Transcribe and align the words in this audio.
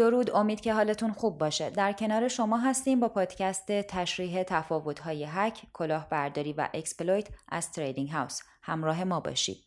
درود 0.00 0.30
امید 0.30 0.60
که 0.60 0.74
حالتون 0.74 1.12
خوب 1.12 1.38
باشه. 1.38 1.70
در 1.70 1.92
کنار 1.92 2.28
شما 2.28 2.58
هستیم 2.58 3.00
با 3.00 3.08
پادکست 3.08 3.66
تشریح 3.72 4.42
تفاوت‌های 4.42 5.24
هک 5.28 5.62
کلاهبرداری 5.72 6.52
و 6.52 6.68
exploit 6.74 7.28
از 7.48 7.72
Trading 7.72 8.10
House. 8.10 8.40
همراه 8.62 9.04
ما 9.04 9.20
باشید. 9.20 9.64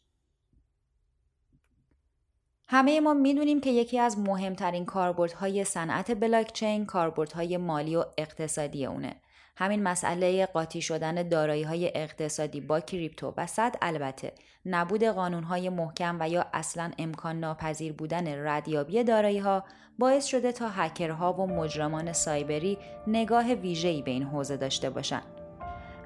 همه 2.67 2.99
ما 2.99 3.13
می‌دونیم 3.13 3.61
که 3.61 3.69
یکی 3.69 3.99
از 3.99 4.19
مهمترین 4.19 4.85
کاربردهای 4.85 5.63
صنعت 5.63 6.11
بلاکچین 6.19 6.85
کاربردهای 6.85 7.57
مالی 7.57 7.95
و 7.95 8.05
اقتصادی 8.17 8.85
اونه. 8.85 9.15
همین 9.55 9.83
مسئله 9.83 10.45
قاطی 10.45 10.81
شدن 10.81 11.27
دارایی 11.27 11.63
های 11.63 11.91
اقتصادی 11.95 12.61
با 12.61 12.79
crypto 12.79 13.33
و 13.37 13.47
صد 13.47 13.75
البته 13.81 14.33
نبود 14.65 15.03
قانون 15.03 15.43
های 15.43 15.69
محکم 15.69 16.17
و 16.19 16.29
یا 16.29 16.45
اصلا 16.53 16.91
امکان 16.97 17.39
ناپذیر 17.39 17.93
بودن 17.93 18.47
ردیابی 18.47 19.03
دارایی 19.03 19.39
ها 19.39 19.63
باعث 19.99 20.25
شده 20.25 20.51
تا 20.51 20.69
هکرها 20.69 21.33
و 21.33 21.47
مجرمان 21.47 22.13
سایبری 22.13 22.77
نگاه 23.07 23.53
ویژه‌ای 23.53 24.01
به 24.01 24.11
این 24.11 24.23
حوزه 24.23 24.57
داشته 24.57 24.89
باشند. 24.89 25.23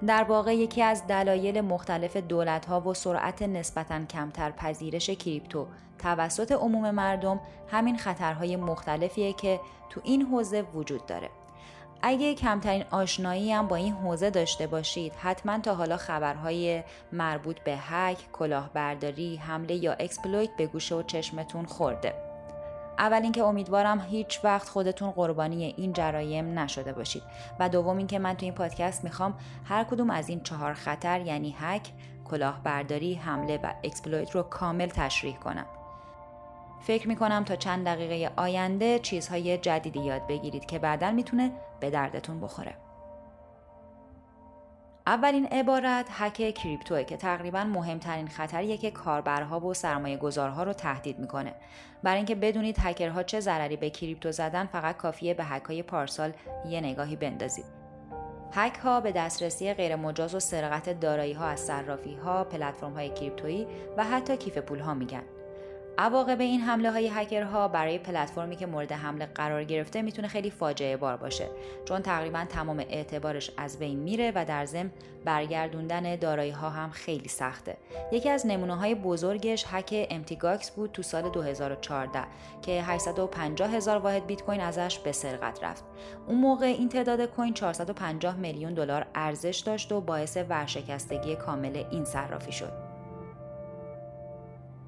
در 0.07 0.23
واقع 0.23 0.55
یکی 0.55 0.81
از 0.81 1.07
دلایل 1.07 1.61
مخالفت 1.61 2.17
دولت 2.17 2.65
ها 2.65 2.81
و 2.81 2.93
سرعت 2.93 3.41
نسبتا 3.41 4.05
کمتر 4.05 4.51
پذیرش 4.51 5.09
crypto 5.09 5.67
توسط 5.99 6.51
عموم 6.51 6.91
مردم 6.91 7.39
همین 7.67 7.97
خطرهای 7.97 8.55
مختلفیه 8.55 9.33
که 9.33 9.59
تو 9.89 10.01
این 10.03 10.21
حوزه 10.21 10.61
وجود 10.61 11.05
داره. 11.05 11.29
اگه 12.01 12.33
کمترین 12.33 12.83
آشنایی 12.91 13.51
هم 13.51 13.67
با 13.67 13.75
این 13.75 13.93
حوزه 13.93 14.29
داشته 14.29 14.67
باشید 14.67 15.13
حتما 15.15 15.59
تا 15.59 15.75
حالا 15.75 15.97
خبرهای 15.97 16.83
مربوط 17.11 17.59
به 17.59 17.77
هک، 17.77 18.31
کلاهبرداری، 18.31 19.35
حمله 19.35 19.75
یا 19.75 19.93
exploit 19.93 20.49
به 20.57 20.67
گوش 20.67 20.95
و 20.95 21.03
چشمتون 21.03 21.65
خورده. 21.65 22.13
اول 22.99 23.21
اینکه 23.23 23.43
امیدوارم 23.43 23.99
هیچ 24.09 24.39
وقت 24.43 24.69
خودتون 24.69 25.11
قربانی 25.11 25.73
این 25.77 25.93
جرایم 25.93 26.59
نشده 26.59 26.93
باشید 26.93 27.23
و 27.59 27.69
دوم 27.69 27.97
اینکه 27.97 28.19
من 28.19 28.33
تو 28.33 28.45
این 28.45 28.53
پادکست 28.53 29.03
می‌خوام 29.03 29.33
هر 29.65 29.83
کدوم 29.83 30.09
از 30.09 30.29
این 30.29 30.43
چهار 30.43 30.73
خطر 30.73 31.21
یعنی 31.21 31.55
هک، 31.59 31.91
کلاهبرداری، 32.25 33.13
حمله 33.13 33.59
و 33.63 33.73
exploit 33.83 34.31
رو 34.31 34.43
کامل 34.43 34.87
تشریح 34.87 35.37
کنم. 35.37 35.65
فکر 36.81 37.07
می‌کنم 37.07 37.43
تا 37.43 37.55
چند 37.55 37.85
دقیقه 37.85 38.31
آینده 38.35 38.99
چیزهای 38.99 39.57
جدیدی 39.57 39.99
یاد 39.99 40.27
بگیرید 40.27 40.65
که 40.65 40.79
بعدا 40.79 41.11
می‌تونه 41.11 41.51
به 41.79 41.89
دردتون 41.89 42.39
بخوره. 42.39 42.75
اولین 45.07 45.45
عبارت 45.45 46.05
هک 46.09 46.53
crypto 46.53 46.96
ه 46.96 47.03
که 47.03 47.17
تقریبا 47.17 47.63
مهمترین 47.63 48.27
خطریه 48.27 48.77
که 48.77 48.91
کاربرها 48.91 49.59
و 49.59 49.73
سرمایه 49.73 50.17
گذارها 50.17 50.63
رو 50.63 50.73
تهدید 50.73 51.19
می‌کنه. 51.19 51.53
برای 52.03 52.17
اینکه 52.17 52.35
بدونید 52.35 52.77
هکرها 52.79 53.23
چه 53.23 53.39
ضرری 53.39 53.77
به 53.77 53.89
کریپتو 53.89 54.31
زدن 54.31 54.65
فقط 54.65 54.97
کافیه 54.97 55.33
به 55.33 55.43
هک 55.43 55.63
های 55.63 55.83
پارسال 55.83 56.33
یه 56.69 56.81
نگاهی 56.81 57.15
بندازید. 57.15 57.65
هک 58.51 58.75
ها 58.75 59.01
به 59.01 59.11
دسترسی 59.11 59.73
غیرمجاز 59.73 60.35
و 60.35 60.39
سرقت 60.39 60.99
دارایی 60.99 61.33
ها 61.33 61.45
از 61.45 61.59
صرافی 61.59 62.15
ها، 62.15 62.43
پلتفرم 62.43 62.93
های 62.93 63.09
کریپتویی 63.09 63.67
و 63.97 64.03
حتی 64.03 64.37
کیف 64.37 64.57
پول 64.57 64.79
ها 64.79 64.93
میگن. 64.93 65.23
عواقب 65.99 66.41
این 66.41 66.61
حمله 66.61 66.91
های 66.91 67.07
هکرها 67.07 67.67
برای 67.67 67.97
پلتفرمی 67.97 68.55
که 68.55 68.65
مورد 68.65 68.91
حمله 68.91 69.25
قرار 69.25 69.63
گرفته 69.63 70.01
می‌تونه 70.01 70.27
خیلی 70.27 70.49
فاجعه 70.49 70.97
بار 70.97 71.17
باشه 71.17 71.49
چون 71.85 72.01
تقریبا 72.01 72.45
تمام 72.49 72.79
اعتبارش 72.79 73.51
از 73.57 73.79
بین 73.79 73.99
میره 73.99 74.31
و 74.35 74.45
در 74.45 74.65
ضمن 74.65 74.91
برگردوندن 75.25 76.15
دارایی 76.15 76.51
ها 76.51 76.69
هم 76.69 76.89
خیلی 76.89 77.29
سخته. 77.29 77.77
یکی 78.11 78.29
از 78.29 78.45
نمونه 78.45 78.75
های 78.75 78.95
بزرگش 78.95 79.65
هک 79.71 80.07
امتیگاکس 80.09 80.71
بود 80.71 80.91
تو 80.91 81.01
سال 81.01 81.29
2014 81.29 82.19
که 82.61 82.83
850 82.83 83.73
هزار 83.73 83.97
واحد 83.97 84.27
بیت 84.27 84.41
کوین 84.41 84.61
ازش 84.61 84.99
به 84.99 85.11
سرقت 85.11 85.63
رفت. 85.63 85.83
اون 86.27 86.37
موقع 86.37 86.65
این 86.65 86.89
تعداد 86.89 87.25
کوین 87.25 87.53
450 87.53 88.35
میلیون 88.35 88.73
دلار 88.73 89.05
ارزش 89.15 89.63
داشت 89.65 89.91
و 89.91 90.01
باعث 90.01 90.37
ورشکستگی 90.49 91.35
کامل 91.35 91.83
این 91.91 92.05
صرافی 92.05 92.51
شد. 92.51 92.86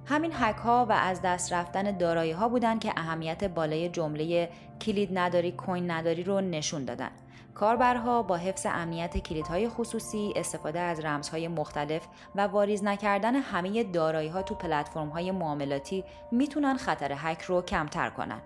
همین 0.05 0.33
حک 0.33 0.55
ها 0.55 0.85
و 0.89 0.91
از 0.91 1.21
دست 1.21 1.53
رفتن 1.53 1.97
دارایی 1.97 2.31
ها 2.31 2.49
بودن 2.49 2.79
که 2.79 2.93
اهمیت 2.97 3.43
بالای 3.43 3.89
جمله 3.89 4.49
کلید 4.81 5.09
نداری 5.13 5.51
کوین 5.51 5.91
نداری 5.91 6.23
رو 6.23 6.41
نشون 6.41 6.85
دادن. 6.85 7.09
کاربرها 7.55 8.23
با 8.23 8.35
حفظ 8.35 8.65
امنیت 8.69 9.17
کلیدهای 9.17 9.69
خصوصی، 9.69 10.33
استفاده 10.35 10.79
از 10.79 10.99
رمزهای 11.05 11.47
مختلف 11.47 12.07
و 12.35 12.41
واریز 12.41 12.83
نکردن 12.83 13.35
همه 13.35 13.83
دارایی 13.83 14.29
ها 14.29 14.41
تو 14.41 14.55
پلتفرم 14.55 15.09
های 15.09 15.31
معاملاتی 15.31 16.03
می‌تونن 16.31 16.77
خطر 16.77 17.13
هک 17.17 17.41
رو 17.41 17.61
کمتر 17.61 18.09
کنن. 18.09 18.41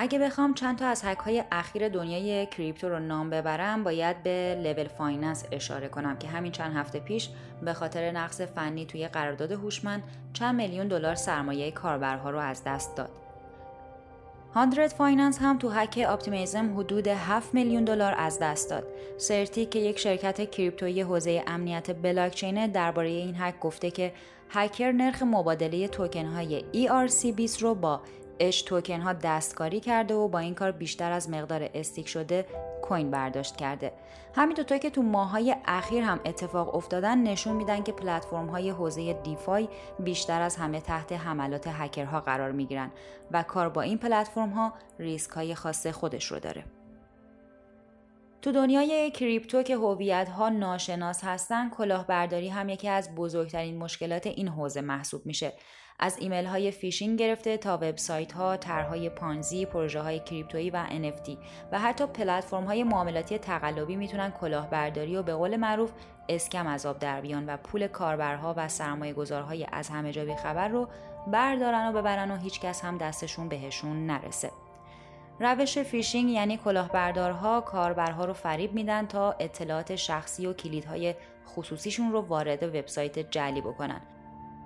اگه 0.00 0.18
بخوام 0.18 0.54
چند 0.54 0.78
تا 0.78 0.86
از 0.86 1.02
هک 1.04 1.18
های 1.18 1.44
اخیر 1.52 1.88
دنیای 1.88 2.46
crypto 2.46 2.88
رو 2.88 2.98
نام 2.98 3.30
ببرم 3.30 3.84
باید 3.84 4.22
به 4.22 4.54
Level 4.64 4.88
Finance 4.88 5.44
اشاره 5.52 5.88
کنم 5.88 6.16
که 6.18 6.28
همین 6.28 6.52
چند 6.52 6.76
هفته 6.76 7.00
پیش 7.00 7.28
به 7.62 7.72
خاطر 7.72 8.10
نقص 8.10 8.40
فنی 8.40 8.86
توی 8.86 9.08
قرارداد 9.08 9.52
هوشمند 9.52 10.02
چند 10.32 10.54
میلیون 10.54 10.88
دلار 10.88 11.14
سرمایه 11.14 11.70
کاربرها 11.70 12.30
رو 12.30 12.38
از 12.38 12.64
دست 12.64 12.96
داد. 12.96 13.10
Hundred 14.54 14.86
Finance 14.86 15.38
هم 15.38 15.58
تو 15.58 15.70
هک 15.70 16.04
Optimism 16.08 16.78
حدود 16.78 17.08
7 17.08 17.54
میلیون 17.54 17.84
دلار 17.84 18.14
از 18.18 18.38
دست 18.38 18.70
داد. 18.70 18.84
سرتی 19.16 19.66
که 19.66 19.78
یک 19.78 19.98
شرکت 19.98 20.50
کریپتویی 20.50 21.00
حوزه 21.00 21.44
امنیت 21.46 21.96
بلاکچین 22.02 22.66
درباره 22.66 23.08
این 23.08 23.34
هک 23.38 23.60
گفته 23.60 23.90
که 23.90 24.12
هکر 24.50 24.92
نرخ 24.92 25.22
مبادله 25.22 25.88
توکن 25.88 26.26
های 26.26 26.64
ERC20 26.72 27.58
رو 27.58 27.74
با 27.74 28.00
اش 28.40 28.62
توکن 28.62 29.00
ها 29.00 29.12
دستکاری 29.12 29.80
کرده 29.80 30.14
و 30.14 30.28
با 30.28 30.38
این 30.38 30.54
کار 30.54 30.72
بیشتر 30.72 31.12
از 31.12 31.30
مقدار 31.30 31.70
استیک 31.74 32.08
شده 32.08 32.46
کوین 32.82 33.10
برداشت 33.10 33.56
کرده. 33.56 33.92
همین 34.34 34.56
دوتا 34.56 34.78
که 34.78 34.90
تو 34.90 35.02
ماهای 35.02 35.56
اخیر 35.64 36.04
هم 36.04 36.20
اتفاق 36.24 36.74
افتادن 36.74 37.22
نشون 37.22 37.56
میدن 37.56 37.82
که 37.82 37.92
پلتفرم 37.92 38.46
های 38.46 38.70
حوزه 38.70 39.12
دیفای 39.12 39.68
بیشتر 39.98 40.42
از 40.42 40.56
همه 40.56 40.80
تحت 40.80 41.12
حملات 41.12 41.66
هکرها 41.66 42.20
قرار 42.20 42.52
می‌گیرن 42.52 42.90
و 43.30 43.42
کار 43.42 43.68
با 43.68 43.82
این 43.82 43.98
پلتفرم 43.98 44.50
ها 44.50 44.72
ریسک 44.98 45.30
های 45.30 45.54
خاص 45.54 45.86
خودش 45.86 46.24
رو 46.32 46.38
داره. 46.38 46.64
تو 48.42 48.52
دنیای 48.52 49.10
کریپتو 49.10 49.62
که 49.62 49.76
هویت 49.76 50.28
ها 50.28 50.48
ناشناس 50.48 51.24
هستن 51.24 51.70
کلاهبرداری 51.70 52.48
هم 52.48 52.68
یکی 52.68 52.88
از 52.88 53.14
بزرگترین 53.14 53.78
مشکلات 53.78 54.26
این 54.26 54.48
حوزه 54.48 54.80
محسوب 54.80 55.26
میشه 55.26 55.52
از 56.00 56.18
ایمیل 56.18 56.44
های 56.44 56.70
فیشینگ 56.70 57.18
گرفته 57.18 57.56
تا 57.56 57.76
وبسایت 57.76 58.32
ها، 58.32 58.56
طرحهای 58.56 59.10
پانزی، 59.10 59.66
پروژه 59.66 60.00
های 60.00 60.20
کریپتویی 60.20 60.70
و 60.70 60.84
NFT 60.86 61.30
و 61.72 61.78
حتی 61.78 62.06
پلتفرم 62.06 62.64
های 62.64 62.84
معاملاتی 62.84 63.38
تقلبی 63.38 63.96
می‌تونن 63.96 64.30
کلاهبرداری 64.30 65.16
و 65.16 65.22
به 65.22 65.34
قول 65.34 65.56
معروف 65.56 65.92
scam 66.28 66.66
از 66.66 66.86
آب 66.86 66.98
در 66.98 67.20
بیان 67.20 67.46
و 67.46 67.56
پول 67.56 67.86
کاربرها 67.86 68.54
و 68.56 68.68
سرمایه 68.68 69.12
گذارهای 69.12 69.66
از 69.72 69.88
همه 69.88 70.12
جا 70.12 70.36
خبر 70.36 70.68
رو 70.68 70.88
بردارن 71.26 71.88
و 71.88 71.92
ببرن 71.92 72.30
و 72.30 72.36
هیچکس 72.36 72.84
هم 72.84 72.98
دستشون 72.98 73.48
بهشون 73.48 74.06
نرسه. 74.06 74.50
روش 75.40 75.78
فیشینگ 75.78 76.30
یعنی 76.30 76.56
کلاهبردارها 76.56 77.60
کاربرها 77.60 78.24
رو 78.24 78.32
فریب 78.32 78.72
میدن 78.72 79.06
تا 79.06 79.32
اطلاعات 79.32 79.96
شخصی 79.96 80.46
و 80.46 80.52
کلیدهای 80.52 81.14
خصوصیشون 81.46 82.12
رو 82.12 82.20
وارد 82.20 82.62
وبسایت 82.62 83.30
جعلی 83.30 83.60
بکنن 83.60 84.00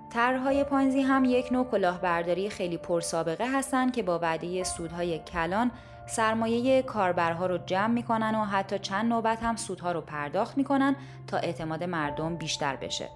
طرحهای 0.09 0.63
پانزی 0.63 1.01
هم 1.01 1.25
یک 1.25 1.51
نوع 1.51 1.65
کلاهبرداری 1.65 2.49
خیلی 2.49 2.77
پرسابقه 2.77 3.57
هستند 3.57 3.93
که 3.93 4.03
با 4.03 4.19
وعده 4.19 4.63
سودهای 4.63 5.19
کلان 5.19 5.71
سرمایه 6.07 6.81
کاربرها 6.81 7.45
رو 7.45 7.57
جمع 7.57 7.93
می‌کنن 7.93 8.35
و 8.35 8.45
حتی 8.45 8.79
چند 8.79 9.09
نوبت 9.09 9.43
هم 9.43 9.55
سودها 9.55 9.91
رو 9.91 10.01
پرداخت 10.01 10.57
می‌کنن 10.57 10.95
تا 11.27 11.37
اعتماد 11.37 11.83
مردم 11.83 12.35
بیشتر 12.35 12.75
بشه. 12.75 13.09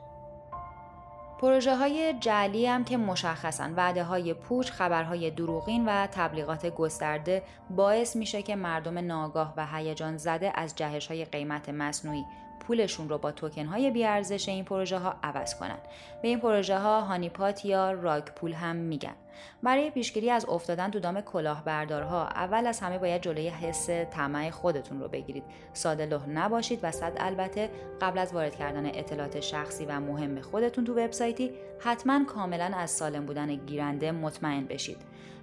پروژه 1.42 1.75
های 1.75 2.13
جعلی 2.19 2.66
هم 2.66 2.84
که 2.84 2.98
مشخصن 2.98 3.74
وعده 3.75 4.04
های 4.04 4.34
پوچ، 4.34 4.72
خبرهای 4.72 5.31
دروغین 5.31 5.86
و 5.86 6.07
تبلیغات 6.07 6.66
گسترده 6.66 7.44
باعث 7.69 8.16
میشه 8.16 8.42
که 8.42 8.56
مردم 8.56 8.98
ناگاه 8.98 9.54
و 9.57 9.68
هیجان 9.68 10.18
زده 10.18 10.51
از 10.56 10.75
جهش 10.75 11.07
های 11.07 11.25
قیمت 11.25 11.69
مصنوعی 11.69 12.25
پولشون 12.60 13.10
رو 13.10 13.18
با 13.18 13.31
توکن 13.31 13.66
های 13.66 13.92
بیارزش 13.92 14.50
این 14.50 14.66
پروژه 14.66 14.98
ها 14.98 15.16
عوض 15.24 15.56
کنن. 15.56 15.78
به 16.22 16.28
این 16.28 16.39
پروژه 16.39 16.80
ها 16.80 17.01
هانیپات 17.01 17.66
یا 17.66 17.92
راک 17.92 18.25
پول 18.31 18.54
هم 18.54 18.75
میگن. 18.75 19.16
برای 19.63 19.89
پیشگیری 19.89 20.30
از 20.30 20.45
افتادن 20.50 20.92
تو 20.92 21.00
دام 21.00 21.22
کلاهبردارها 21.22 22.28
اول 22.28 22.68
از 22.68 22.80
همه 22.80 22.98
باید 22.98 23.22
جلوی 23.22 23.48
حس 23.48 23.89
طمع 23.89 24.50
خودتون 24.50 25.00
رو 25.00 25.07
بگیرید. 25.07 25.44
ساده 25.74 26.06
لح 26.06 26.30
نباشید 26.30 26.80
و 26.84 26.92
صد 26.92 27.13
البته 27.18 27.69
قبل 28.01 28.19
از 28.19 28.34
وارد 28.34 28.56
کردن 28.56 28.86
اطلاعات 28.86 29.39
شخصی 29.39 29.86
و 29.86 30.00
مهم 30.00 30.42
خودتون 30.42 30.86
تو 30.86 30.94
وبسایتی 30.94 31.51
حتما 31.80 32.25
کاملا 32.25 32.72
از 32.78 32.92
سالم 32.92 33.25
بودن 33.25 33.56
گیرنده 33.56 34.12
مطمئن 34.12 34.66
بشید. 34.66 34.98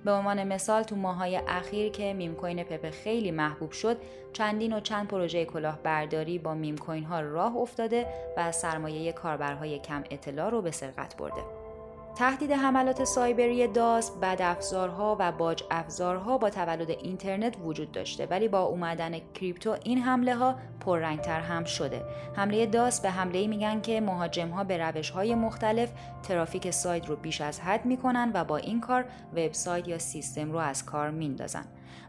به 0.04 0.12
عنوان 0.12 0.44
مثال 0.44 0.82
تو 0.82 0.96
ماهای 0.96 1.40
اخیر 1.48 1.92
که 1.92 2.14
meme 2.14 2.34
coin 2.34 2.64
پپه 2.64 2.90
خیلی 2.90 3.30
محبوب 3.30 3.72
شد 3.72 3.96
چندین 4.32 4.72
و 4.72 4.80
چند 4.80 5.08
پروژه 5.08 5.44
کلاهبرداری 5.44 6.38
با 6.38 6.54
meme 6.54 6.78
coin 6.78 7.04
ها 7.04 7.20
راه 7.20 7.56
افتاده 7.56 8.06
و 8.36 8.52
سرمایه 8.52 9.12
کاربرهای 9.12 9.78
کم 9.78 10.04
اطلاع 10.10 10.50
رو 10.50 10.62
به 10.62 10.70
سرقت 10.70 11.16
برده. 11.16 11.63
تهدید 12.16 12.52
حملات 12.52 13.04
سایبری 13.04 13.66
DoS، 13.66 14.10
بدافزارها 14.10 15.16
و 15.20 15.32
باج 15.32 15.64
افزارها 15.70 16.38
با 16.38 16.50
تولد 16.50 16.90
اینترنت 16.90 17.56
وجود 17.64 17.92
داشته 17.92 18.26
ولی 18.26 18.48
با 18.48 18.62
اومدن 18.62 19.18
کریپتو 19.34 19.76
این 19.84 19.98
حمله 19.98 20.34
ها 20.34 20.54
پررنگتر 20.80 21.40
هم 21.40 21.64
شده. 21.64 22.02
حمله 22.36 22.66
داس 22.66 23.00
به 23.00 23.10
حمله 23.10 23.46
میگن 23.46 23.80
که 23.80 24.00
مهاجم 24.00 24.48
ها 24.48 24.64
به 24.64 24.78
روش 24.78 25.10
های 25.10 25.34
مختلف 25.34 25.90
ترافیک 26.22 26.70
سایت 26.70 27.08
رو 27.08 27.16
بیش 27.16 27.40
از 27.40 27.60
حد 27.60 27.84
می‌کنن 27.84 28.30
و 28.34 28.44
با 28.44 28.56
این 28.56 28.80
کار 28.80 29.04
وبسایت 29.32 29.88
یا 29.88 29.98
سیستم 29.98 30.52
رو 30.52 30.58
از 30.58 30.84
کار 30.84 31.10
میندازن. 31.10 31.64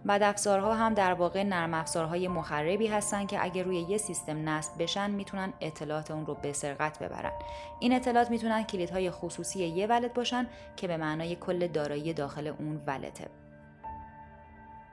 بد 0.08 0.24
افزارها 0.24 0.74
هم 0.74 0.94
در 0.94 1.14
واقع 1.14 1.44
نرم 1.44 1.74
افزارهای 1.74 2.28
مخربی 2.28 2.88
هستن 2.88 3.26
که 3.26 3.44
اگر 3.44 3.64
روی 3.64 3.80
یه 3.80 3.98
سیستم 3.98 4.50
نصب 4.50 4.72
بشن 4.80 5.12
می‌تونن 5.12 5.54
اطلاعات 5.62 6.12
اون 6.12 6.26
رو 6.26 6.34
به 6.42 6.54
سرقت 6.54 7.00
ببرن. 7.00 7.32
این 7.80 7.94
اطلاعات 7.94 8.32
می‌تونن 8.32 8.64
کلیدهای 8.64 9.12
خصوصی 9.12 9.66
یه 9.66 9.88
ولت 9.88 10.14
باشن 10.14 10.48
که 10.76 10.88
به 10.88 10.98
معنای 10.98 11.36
کل 11.36 11.68
دارایی 11.68 12.14
داخل 12.14 12.48
اون 12.48 12.82
ولته. 12.88 13.28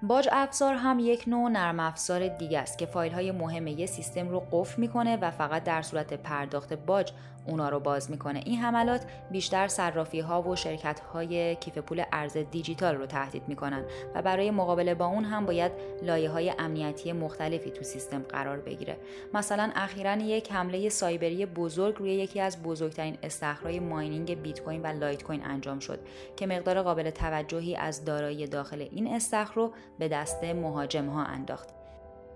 باج 0.03 0.29
افزار 0.33 0.75
هم 0.75 0.99
یک 0.99 1.25
نوع 1.27 1.50
نرم 1.50 1.81
افزار 1.81 2.29
دیگه 2.29 2.59
است 2.59 2.79
که 2.79 2.87
فایل 2.87 3.12
های 3.12 3.33
مهم 3.33 3.67
یه 3.67 3.87
سیستم 3.87 4.29
رو 4.29 4.41
قفل 4.53 4.81
می‌کنه 4.81 5.17
و 5.17 5.31
فقط 5.31 5.65
در 5.65 5.83
صورت 5.83 6.15
پرداخت 6.15 6.73
باج 6.73 7.12
اونا 7.47 7.69
رو 7.69 7.81
باز 7.81 8.11
می‌کنه. 8.11 8.43
این 8.47 8.59
حملات 8.59 9.05
بیشتر 9.31 9.69
صرافی 9.69 10.21
ها 10.21 10.43
و 10.43 10.56
شرکت 10.56 11.00
های 11.00 11.56
کیف 11.56 11.79
پول 11.79 12.03
ارز 12.12 12.37
دیجیتال 12.37 12.94
رو 12.94 13.06
تهدید 13.06 13.43
می‌کنن 13.49 13.85
و 14.15 14.23
برای 14.23 14.50
مقابله 14.50 14.94
با 14.94 15.06
اون 15.06 15.25
هم 15.25 15.47
باید 15.47 15.73
لایه 16.03 16.31
های 16.31 16.55
امنیتی 16.59 17.12
مختلفی 17.12 17.71
تو 17.71 17.85
سیستم 17.85 18.23
قرار 18.23 18.59
بگیره. 18.59 18.97
مثلا 19.35 19.71
اخیرا 19.75 20.17
یک 20.17 20.53
حمله 20.53 20.89
سایبری 20.89 21.47
بزرگ 21.47 21.97
روی 21.97 22.11
یکی 22.15 22.41
از 22.41 22.62
بزرگترین 22.62 23.19
استخرهای 23.23 23.81
ماینینگ 23.81 24.43
بیت 24.43 24.61
کوین 24.61 24.83
و 24.83 24.87
لایت 24.87 25.23
کوین 25.23 25.44
انجام 25.44 25.79
شد 25.79 25.99
که 26.37 26.47
مقدار 26.47 26.83
قابل 26.83 27.11
توجهی 27.11 27.77
از 27.77 28.05
دارایی 28.05 28.47
داخل 28.47 28.89
این 28.91 29.15
استخر 29.15 29.55
رو 29.55 29.73
به 29.99 30.09
دست 30.09 30.44
مهاجم 30.44 31.09
ها 31.09 31.25
انداخت. 31.25 31.81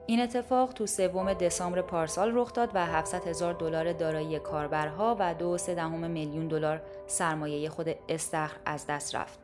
این 0.06 0.20
اتفاق 0.20 0.72
تو 0.72 0.86
سوم 0.86 1.32
دسامبر 1.32 1.82
پارسال 1.82 2.30
رخ 2.34 2.52
داد 2.52 2.70
و 2.74 2.86
700 2.86 3.28
هزار 3.28 3.54
دلار 3.54 3.92
دارایی 3.92 4.38
کاربرها 4.38 5.16
و 5.18 5.34
دو 5.34 5.56
دهم 5.56 6.10
میلیون 6.10 6.48
دلار 6.48 6.82
سرمایه 7.06 7.68
خود 7.68 7.88
استخر 8.08 8.56
از 8.64 8.86
دست 8.86 9.14
رفت. 9.14 9.38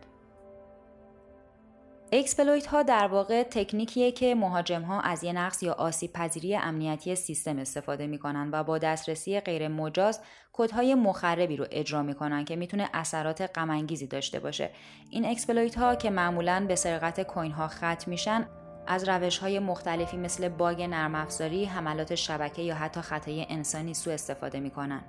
exploit 2.13 2.67
ها 2.67 2.83
در 2.83 3.07
واقع 3.07 3.43
تکنیکیه 3.43 4.13
که 4.13 4.35
مهاجم 4.35 4.83
ها 4.83 5.01
از 5.01 5.25
یه 5.25 5.33
نقص 5.33 5.63
یا 5.63 5.73
آسیب 5.73 6.13
پذیری 6.13 6.57
امنیتی 6.57 7.15
سیستم 7.15 7.59
استفاده 7.59 8.07
می‌کنن 8.07 8.51
و 8.53 8.65
با 8.65 8.79
دسترسی 8.79 9.41
غیر 9.41 9.69
مجاز 9.69 10.21
کدهای 10.53 10.95
مخربی 10.95 11.57
رو 11.57 11.67
اجرا 11.71 12.03
می‌کنن 12.03 12.45
که 12.45 12.57
می‌تونه 12.57 12.89
اثرات 12.95 13.51
غم 13.55 13.87
داشته 13.87 14.41
باشه. 14.41 14.71
این 15.11 15.27
exploit 15.27 15.79
ها 15.79 15.95
که 15.95 16.11
معمولا 16.11 16.65
به 16.69 16.75
سرقت 16.75 17.23
coin 17.23 17.53
ها 17.53 17.69
ختم 17.69 18.05
میشن 18.07 18.47
از 18.87 19.09
روش 19.09 19.39
های 19.39 19.59
مختلفی 19.59 20.17
مثل 20.17 20.49
باگ 20.49 20.83
نرم 20.83 21.15
افزاری، 21.15 21.65
حملات 21.65 22.15
شبکه 22.15 22.63
یا 22.63 22.75
حتی 22.75 23.01
خطای 23.01 23.47
انسانی 23.49 23.95
سوء 23.95 24.15
استفاده 24.15 24.61
می‌کنن. 24.61 25.03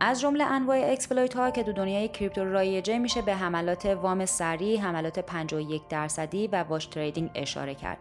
از 0.00 0.20
جمله 0.20 0.44
انواع 0.44 0.92
exploit 0.92 1.34
ها 1.34 1.50
که 1.50 1.62
تو 1.62 1.72
دنیای 1.72 2.08
کریپتو 2.08 2.44
رایجه 2.44 2.98
میشه 2.98 3.22
به 3.22 3.34
حملات 3.34 3.86
وام 3.86 4.26
سریع، 4.26 4.80
حملات 4.80 5.18
51 5.18 5.82
درصدی 5.88 6.46
و 6.46 6.62
wash 6.62 6.86
trading 6.86 7.30
اشاره 7.34 7.74
کرد. 7.74 7.98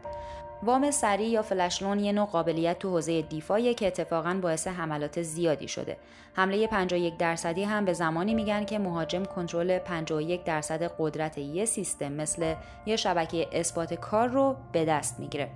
وام 0.63 0.91
سریع 0.91 1.27
یا 1.27 1.41
flash 1.41 1.83
loan 1.83 1.99
یه 1.99 2.11
نوع 2.11 2.25
قابلیت 2.25 2.79
تو 2.79 2.89
حوزه 2.89 3.21
DeFi 3.21 3.63
ه 3.63 3.73
که 3.73 3.87
اتفاقا 3.87 4.39
باعث 4.41 4.67
حملات 4.67 5.21
زیادی 5.21 5.67
شده. 5.67 5.97
حمله 6.33 6.67
51 6.67 7.17
درصدی 7.17 7.63
هم 7.63 7.85
به 7.85 7.93
زمانی 7.93 8.33
میگن 8.33 8.65
که 8.65 8.79
مهاجم 8.79 9.23
کنترل 9.23 9.79
51 9.79 10.43
درصد 10.43 10.91
قدرت 10.99 11.37
یه 11.37 11.65
سیستم 11.65 12.11
مثل 12.11 12.53
یه 12.85 12.95
شبکه 12.95 13.47
اثبات 13.51 13.93
کار 13.93 14.27
رو 14.27 14.55
به 14.71 14.85
دست 14.85 15.19
می‌گیره. 15.19 15.49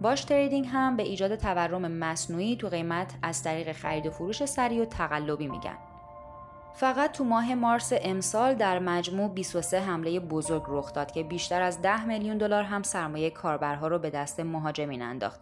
باش 0.00 0.24
تریدینگ 0.24 0.66
هم 0.72 0.96
به 0.96 1.02
ایجاد 1.02 1.36
تورم 1.36 1.92
مصنوعی 1.92 2.56
تو 2.56 2.68
قیمت 2.68 3.14
از 3.22 3.42
طریق 3.42 3.72
خرید 3.72 4.06
و 4.06 4.10
فروش 4.10 4.44
سریع 4.44 4.82
و 4.82 4.84
تقلبی 4.84 5.48
میگن. 5.48 5.87
فقط 6.80 7.12
تو 7.12 7.24
ماه 7.24 7.54
مارس 7.54 7.92
امسال 8.02 8.54
در 8.54 8.78
مجموع 8.78 9.30
23 9.30 9.80
حمله 9.80 10.20
بزرگ 10.20 10.62
رخ 10.68 10.92
داد 10.92 11.10
که 11.10 11.22
بیشتر 11.22 11.62
از 11.62 11.82
10 11.82 12.04
میلیون 12.04 12.38
دلار 12.38 12.62
هم 12.62 12.82
سرمایه 12.82 13.30
کاربرها 13.30 13.88
رو 13.88 13.98
به 13.98 14.10
دست 14.10 14.40
مهاجمین 14.40 15.02
انداخت. 15.02 15.40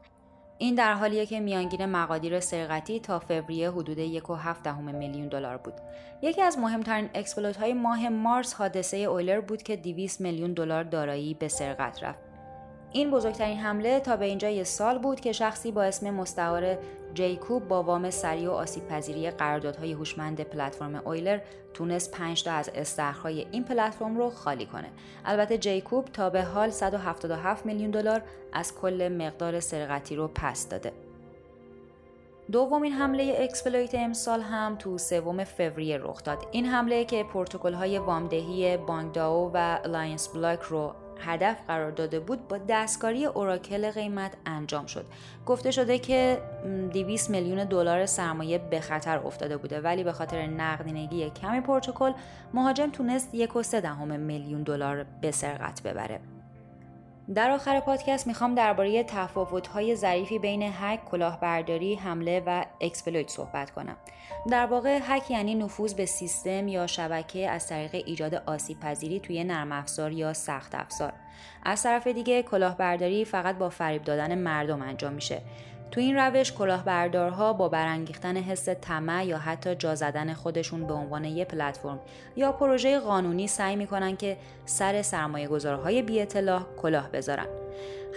این 0.58 0.74
در 0.74 0.94
حالیه 0.94 1.26
که 1.26 1.40
میانگین 1.40 1.86
مقادیر 1.86 2.40
سرقتی 2.40 3.00
تا 3.00 3.18
فوریه 3.18 3.70
حدود 3.70 4.20
1.7 4.20 4.68
میلیون 4.78 5.28
دلار 5.28 5.56
بود. 5.56 5.74
یکی 6.22 6.42
از 6.42 6.58
مهمترین 6.58 7.10
exploit 7.14 7.56
های 7.56 7.74
ماه 7.74 8.08
مارس 8.08 8.54
حادثه 8.54 8.96
اویلر 8.96 9.40
بود 9.40 9.62
که 9.62 9.76
200 9.76 10.20
میلیون 10.20 10.52
دلار 10.52 10.84
دارایی 10.84 11.34
به 11.34 11.48
سرقت 11.48 12.02
رفت. 12.02 12.25
این 12.92 13.10
بزرگترین 13.10 13.58
حمله 13.58 14.00
تا 14.00 14.16
به 14.16 14.24
اینجای 14.24 14.64
سال 14.64 14.98
بود 14.98 15.20
که 15.20 15.32
شخصی 15.32 15.72
با 15.72 15.82
اسم 15.82 16.10
مستعار 16.10 16.78
جیکوب 17.14 17.68
با 17.68 17.82
وام 17.82 18.10
سریع 18.10 18.48
و 18.48 18.52
آسیب 18.52 18.88
پذیری 18.88 19.30
قراردادهای 19.30 19.92
هوشمند 19.92 20.40
پلتفرم 20.40 20.94
اویلر 20.94 21.38
تونست 21.74 22.10
5 22.10 22.44
تا 22.44 22.52
از 22.52 22.70
استخرهای 22.74 23.46
این 23.52 23.64
پلتفرم 23.64 24.16
رو 24.16 24.30
خالی 24.30 24.66
کنه. 24.66 24.88
البته 25.24 25.58
جیکوب 25.58 26.04
تا 26.04 26.30
به 26.30 26.42
حال 26.42 26.70
177 26.70 27.66
میلیون 27.66 27.90
دلار 27.90 28.22
از 28.52 28.74
کل 28.74 29.08
مقدار 29.08 29.60
سرقتی 29.60 30.16
رو 30.16 30.28
پس 30.34 30.68
داده. 30.68 30.92
دومین 32.52 32.92
حمله 32.92 33.36
exploit 33.38 33.94
امسال 33.94 34.40
هم 34.40 34.76
تو 34.78 34.98
سوم 34.98 35.44
فوریه 35.44 35.98
رخ 35.98 36.22
داد. 36.24 36.46
این 36.52 36.66
حمله 36.66 37.04
که 37.04 37.24
پروتکل 37.24 37.72
های 37.72 37.98
وامدهی 37.98 38.76
بانکداو 38.76 39.50
و 39.54 39.78
الاینس 39.84 40.28
بلاک 40.28 40.60
رو 40.60 40.94
هدف 41.20 41.56
قرار 41.68 41.90
داده 41.90 42.20
بود 42.20 42.48
با 42.48 42.58
دستکاری 42.68 43.26
اوراکل 43.26 43.90
قیمت 43.90 44.32
انجام 44.46 44.86
شد. 44.86 45.06
گفته 45.46 45.70
شده 45.70 45.98
که 45.98 46.38
200 46.92 47.30
میلیون 47.30 47.64
دلار 47.64 48.06
سرمایه 48.06 48.58
به 48.58 48.80
خطر 48.80 49.18
افتاده 49.18 49.56
بوده 49.56 49.80
ولی 49.80 50.04
به 50.04 50.12
خاطر 50.12 50.46
نقدینگی 50.46 51.30
کم 51.30 51.60
پروتکل 51.60 52.12
مهاجم 52.54 52.90
تونست 52.90 53.34
یک 53.34 53.56
و 53.56 53.62
دهم 53.62 54.20
میلیون 54.20 54.62
دلار 54.62 55.06
به 55.20 55.30
سرقت 55.30 55.82
ببره. 55.82 56.35
در 57.34 57.50
آخر 57.50 57.80
پادکست 57.80 58.26
می‌خوام 58.26 58.54
درباره 58.54 59.04
تفاوت‌های 59.04 59.96
ظریفی 59.96 60.38
بین 60.38 60.62
هک، 60.62 61.04
کلاهبرداری، 61.04 61.94
حمله 61.94 62.42
و 62.46 62.64
exploit 62.80 63.30
صحبت 63.30 63.70
کنم. 63.70 63.96
در 64.50 64.66
واقع 64.66 64.98
هک 65.02 65.30
یعنی 65.30 65.54
نفوذ 65.54 65.94
به 65.94 66.06
سیستم 66.06 66.68
یا 66.68 66.86
شبکه 66.86 67.50
از 67.50 67.68
طریق 67.68 67.94
ایجاد 67.94 68.34
آسیب 68.34 68.80
پذیری 68.80 69.20
توی 69.20 69.44
نرم 69.44 69.72
افزار 69.72 70.12
یا 70.12 70.32
سخت 70.32 70.74
افزار. 70.74 71.12
از 71.62 71.82
طرف 71.82 72.06
دیگه 72.06 72.42
کلاهبرداری 72.42 73.24
فقط 73.24 73.58
با 73.58 73.68
فریب 73.68 74.02
دادن 74.02 74.38
مردم 74.38 74.82
انجام 74.82 75.12
میشه. 75.12 75.42
تو 75.90 76.00
این 76.00 76.16
روش 76.16 76.52
کلاهبردارها 76.52 77.52
با 77.52 77.68
برانگیختن 77.68 78.36
حس 78.36 78.68
طمع 78.68 79.26
یا 79.26 79.38
حتی 79.38 79.74
جا 79.74 79.94
زدن 79.94 80.34
خودشون 80.34 80.86
به 80.86 80.94
عنوان 80.94 81.24
یک 81.24 81.48
پلتفرم 81.48 82.00
یا 82.36 82.52
پروژه 82.52 82.98
قانونی 82.98 83.46
سعی 83.46 83.76
می‌کنن 83.76 84.16
که 84.16 84.36
سر 84.64 85.02
سرمایه 85.02 85.48
گذارهای 85.48 86.02
بی 86.02 86.20
اطلاع 86.20 86.62
کلاه 86.76 87.10
بذارن. 87.10 87.46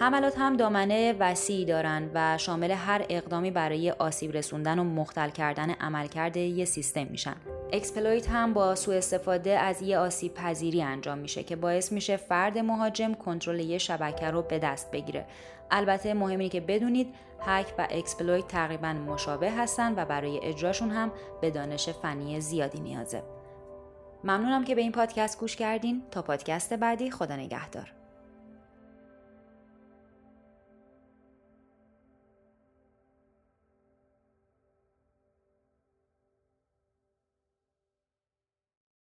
حملات 0.00 0.38
هم 0.38 0.56
دامنه 0.56 1.14
وسیعی 1.18 1.64
دارند 1.64 2.10
و 2.14 2.38
شامل 2.38 2.70
هر 2.70 3.04
اقدامی 3.08 3.50
برای 3.50 3.90
آسیب 3.90 4.32
رسوندن 4.32 4.78
و 4.78 4.84
مختل 4.84 5.30
کردن 5.30 5.70
عملکرد 5.70 6.36
یه 6.36 6.64
سیستم 6.64 7.06
میشن. 7.06 7.36
exploit 7.72 8.28
هم 8.28 8.52
با 8.52 8.74
سوء 8.74 8.96
استفاده 8.96 9.50
از 9.58 9.82
یه 9.82 9.98
آسیب 9.98 10.34
پذیری 10.34 10.82
انجام 10.82 11.18
میشه 11.18 11.42
که 11.42 11.56
باعث 11.56 11.92
میشه 11.92 12.16
فرد 12.16 12.58
مهاجم 12.58 13.14
کنترل 13.14 13.60
یه 13.60 13.78
شبکه 13.78 14.30
رو 14.30 14.42
به 14.42 14.58
دست 14.58 14.90
بگیره. 14.90 15.26
البته 15.70 16.14
مهمه 16.14 16.48
که 16.48 16.60
بدونید 16.60 17.14
هک 17.40 17.66
و 17.78 17.86
exploit 17.90 18.48
تقریبا 18.48 18.92
مشابه 18.92 19.50
هستن 19.50 19.94
و 19.96 20.04
برای 20.04 20.40
اجراشون 20.42 20.90
هم 20.90 21.12
به 21.40 21.50
دانش 21.50 21.88
فنی 21.88 22.40
زیادی 22.40 22.80
نیازه. 22.80 23.22
ممنونم 24.24 24.64
که 24.64 24.74
به 24.74 24.80
این 24.80 24.92
پادکست 24.92 25.40
گوش 25.40 25.56
کردین 25.56 26.02
تا 26.10 26.22
پادکست 26.22 26.74
بعدی 26.74 27.10
خدا 27.10 27.36
نگهدار. 27.36 27.99